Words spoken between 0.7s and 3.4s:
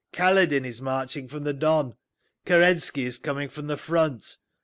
marching from the Don. Kerensky is